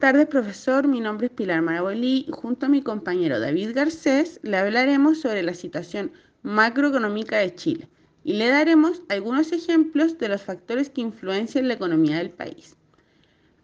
tardes, 0.00 0.28
profesor. 0.28 0.88
Mi 0.88 0.98
nombre 0.98 1.26
es 1.26 1.32
Pilar 1.32 1.60
Marabolí 1.60 2.26
junto 2.32 2.64
a 2.64 2.68
mi 2.70 2.80
compañero 2.80 3.38
David 3.38 3.72
Garcés 3.74 4.40
le 4.42 4.56
hablaremos 4.56 5.20
sobre 5.20 5.42
la 5.42 5.52
situación 5.52 6.10
macroeconómica 6.42 7.36
de 7.36 7.54
Chile 7.54 7.86
y 8.24 8.32
le 8.32 8.48
daremos 8.48 9.02
algunos 9.10 9.52
ejemplos 9.52 10.16
de 10.16 10.28
los 10.28 10.42
factores 10.42 10.88
que 10.88 11.02
influencian 11.02 11.68
la 11.68 11.74
economía 11.74 12.16
del 12.16 12.30
país. 12.30 12.76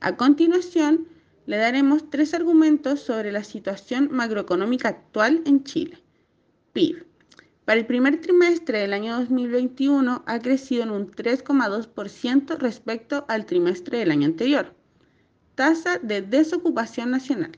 A 0.01 0.19
continuación, 0.19 1.09
le 1.47 1.57
daremos 1.57 2.11
tres 2.11 2.35
argumentos 2.35 3.01
sobre 3.01 3.33
la 3.33 3.43
situación 3.43 4.11
macroeconómica 4.13 4.91
actual 4.91 5.41
en 5.47 5.65
Chile. 5.65 6.03
PIB. 6.75 7.07
Para 7.65 7.81
el 7.81 7.87
primer 7.87 8.21
trimestre 8.21 8.81
del 8.81 8.93
año 8.93 9.19
2021 9.21 10.23
ha 10.27 10.39
crecido 10.41 10.83
en 10.83 10.91
un 10.91 11.11
3,2% 11.11 12.59
respecto 12.59 13.25
al 13.27 13.47
trimestre 13.47 14.01
del 14.01 14.11
año 14.11 14.27
anterior. 14.27 14.77
Tasa 15.57 15.99
de 15.99 16.21
desocupación 16.21 17.11
nacional. 17.11 17.53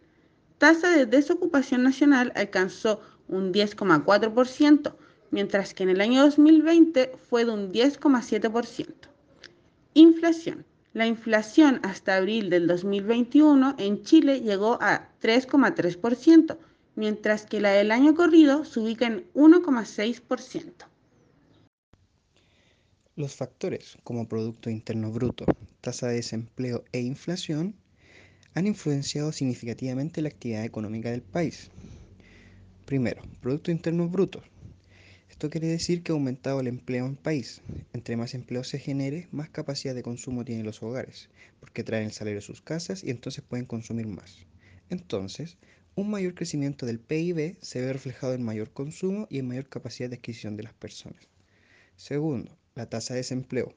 Tasa 0.58 0.88
de 0.90 1.04
desocupación 1.04 1.82
nacional 1.82 2.32
alcanzó 2.36 3.00
un 3.26 3.52
10,4%, 3.52 4.94
mientras 5.32 5.74
que 5.74 5.82
en 5.82 5.88
el 5.88 6.00
año 6.00 6.22
2020 6.22 7.16
fue 7.28 7.44
de 7.44 7.50
un 7.50 7.72
10,7%. 7.72 8.94
Inflación. 9.94 10.64
La 10.92 11.08
inflación 11.08 11.80
hasta 11.82 12.14
abril 12.14 12.50
del 12.50 12.68
2021 12.68 13.74
en 13.78 14.04
Chile 14.04 14.42
llegó 14.42 14.78
a 14.80 15.08
3,3%, 15.20 16.56
mientras 16.94 17.46
que 17.46 17.60
la 17.60 17.70
del 17.70 17.90
año 17.90 18.14
corrido 18.14 18.64
se 18.64 18.78
ubica 18.78 19.08
en 19.08 19.26
1,6%. 19.34 20.86
Los 23.16 23.34
factores 23.34 23.98
como 24.04 24.28
Producto 24.28 24.70
Interno 24.70 25.10
Bruto, 25.10 25.46
tasa 25.80 26.06
de 26.06 26.14
desempleo 26.14 26.84
e 26.92 27.00
inflación 27.00 27.74
han 28.58 28.66
influenciado 28.66 29.30
significativamente 29.30 30.20
la 30.20 30.30
actividad 30.30 30.64
económica 30.64 31.12
del 31.12 31.22
país. 31.22 31.70
Primero, 32.86 33.22
Producto 33.40 33.70
Interno 33.70 34.08
Bruto. 34.08 34.42
Esto 35.30 35.48
quiere 35.48 35.68
decir 35.68 36.02
que 36.02 36.10
ha 36.10 36.16
aumentado 36.16 36.58
el 36.58 36.66
empleo 36.66 37.04
en 37.04 37.12
el 37.12 37.16
país. 37.16 37.62
Entre 37.92 38.16
más 38.16 38.34
empleo 38.34 38.64
se 38.64 38.80
genere, 38.80 39.28
más 39.30 39.48
capacidad 39.48 39.94
de 39.94 40.02
consumo 40.02 40.44
tienen 40.44 40.66
los 40.66 40.82
hogares, 40.82 41.28
porque 41.60 41.84
traen 41.84 42.06
el 42.06 42.12
salario 42.12 42.40
a 42.40 42.42
sus 42.42 42.60
casas 42.60 43.04
y 43.04 43.10
entonces 43.10 43.44
pueden 43.44 43.64
consumir 43.64 44.08
más. 44.08 44.38
Entonces, 44.90 45.56
un 45.94 46.10
mayor 46.10 46.34
crecimiento 46.34 46.84
del 46.84 46.98
PIB 46.98 47.58
se 47.62 47.80
ve 47.80 47.92
reflejado 47.92 48.34
en 48.34 48.42
mayor 48.42 48.72
consumo 48.72 49.28
y 49.30 49.38
en 49.38 49.46
mayor 49.46 49.68
capacidad 49.68 50.10
de 50.10 50.16
adquisición 50.16 50.56
de 50.56 50.64
las 50.64 50.74
personas. 50.74 51.28
Segundo, 51.94 52.58
la 52.74 52.90
tasa 52.90 53.14
de 53.14 53.20
desempleo. 53.20 53.72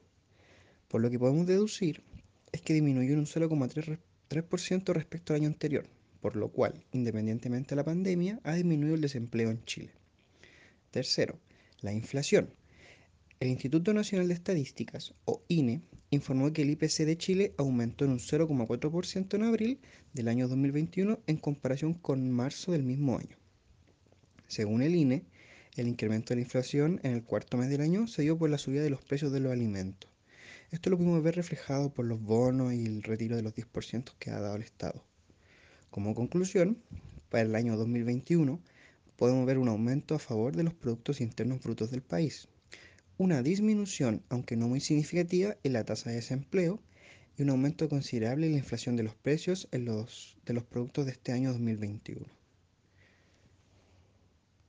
Por 0.88 1.02
lo 1.02 1.08
que 1.08 1.20
podemos 1.20 1.46
deducir 1.46 2.02
es 2.50 2.62
que 2.62 2.74
disminuyó 2.74 3.12
en 3.12 3.20
un 3.20 3.26
0,3 3.26 4.00
3% 4.32 4.92
respecto 4.92 5.32
al 5.32 5.40
año 5.40 5.48
anterior, 5.48 5.86
por 6.20 6.36
lo 6.36 6.48
cual, 6.48 6.84
independientemente 6.92 7.70
de 7.70 7.76
la 7.76 7.84
pandemia, 7.84 8.40
ha 8.44 8.54
disminuido 8.54 8.94
el 8.94 9.00
desempleo 9.00 9.50
en 9.50 9.64
Chile. 9.64 9.90
Tercero, 10.90 11.38
la 11.80 11.92
inflación. 11.92 12.50
El 13.40 13.48
Instituto 13.48 13.92
Nacional 13.92 14.28
de 14.28 14.34
Estadísticas, 14.34 15.14
o 15.24 15.42
INE, 15.48 15.82
informó 16.10 16.52
que 16.52 16.62
el 16.62 16.70
IPC 16.70 17.04
de 17.04 17.18
Chile 17.18 17.54
aumentó 17.56 18.04
en 18.04 18.12
un 18.12 18.18
0,4% 18.18 19.34
en 19.34 19.42
abril 19.42 19.80
del 20.12 20.28
año 20.28 20.46
2021 20.46 21.18
en 21.26 21.36
comparación 21.38 21.94
con 21.94 22.30
marzo 22.30 22.72
del 22.72 22.84
mismo 22.84 23.18
año. 23.18 23.36
Según 24.46 24.82
el 24.82 24.94
INE, 24.94 25.24
el 25.76 25.88
incremento 25.88 26.28
de 26.28 26.36
la 26.36 26.42
inflación 26.42 27.00
en 27.02 27.12
el 27.12 27.24
cuarto 27.24 27.56
mes 27.56 27.70
del 27.70 27.80
año 27.80 28.06
se 28.06 28.22
dio 28.22 28.38
por 28.38 28.50
la 28.50 28.58
subida 28.58 28.82
de 28.82 28.90
los 28.90 29.02
precios 29.02 29.32
de 29.32 29.40
los 29.40 29.52
alimentos. 29.52 30.11
Esto 30.72 30.88
lo 30.88 30.96
pudimos 30.96 31.22
ver 31.22 31.36
reflejado 31.36 31.92
por 31.92 32.06
los 32.06 32.22
bonos 32.22 32.72
y 32.72 32.86
el 32.86 33.02
retiro 33.02 33.36
de 33.36 33.42
los 33.42 33.54
10% 33.54 34.14
que 34.18 34.30
ha 34.30 34.40
dado 34.40 34.56
el 34.56 34.62
Estado. 34.62 35.04
Como 35.90 36.14
conclusión, 36.14 36.82
para 37.28 37.42
el 37.42 37.54
año 37.54 37.76
2021 37.76 38.58
podemos 39.16 39.44
ver 39.44 39.58
un 39.58 39.68
aumento 39.68 40.14
a 40.14 40.18
favor 40.18 40.56
de 40.56 40.62
los 40.62 40.72
productos 40.72 41.20
internos 41.20 41.62
brutos 41.62 41.90
del 41.90 42.00
país, 42.00 42.48
una 43.18 43.42
disminución, 43.42 44.22
aunque 44.30 44.56
no 44.56 44.66
muy 44.66 44.80
significativa, 44.80 45.58
en 45.62 45.74
la 45.74 45.84
tasa 45.84 46.08
de 46.08 46.16
desempleo 46.16 46.80
y 47.36 47.42
un 47.42 47.50
aumento 47.50 47.90
considerable 47.90 48.46
en 48.46 48.52
la 48.52 48.58
inflación 48.58 48.96
de 48.96 49.02
los 49.02 49.14
precios 49.14 49.68
de 49.70 49.78
los 49.78 50.64
productos 50.70 51.04
de 51.04 51.12
este 51.12 51.32
año 51.32 51.52
2021. 51.52 52.41